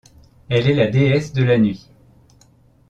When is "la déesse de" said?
0.73-1.43